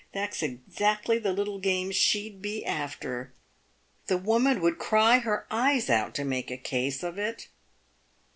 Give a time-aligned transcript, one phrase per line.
[0.13, 3.31] that's exactly the little game she'd be after.
[4.07, 7.49] The woman would cry her eyes out to make a case of it."